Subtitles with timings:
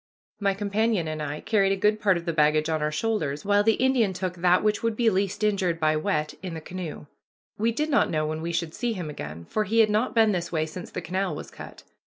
[0.39, 3.63] My companion and I carried a good part of the baggage on our shoulders, while
[3.63, 7.05] the Indian took that which would be least injured by wet in the canoe.
[7.59, 10.31] We did not know when we should see him again, for he had not been
[10.31, 11.83] this way since the canal was cut.